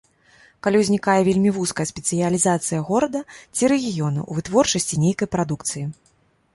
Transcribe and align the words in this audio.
Калі 0.67 0.77
ўзнікае 0.79 1.17
вельмі 1.27 1.51
вузкая 1.57 1.87
спецыялізацыя 1.91 2.79
горада 2.89 3.19
ці 3.55 3.73
рэгіёна 3.75 4.21
ў 4.29 4.41
вытворчасці 4.41 4.95
нейкай 5.07 5.27
прадукцыі. 5.37 5.83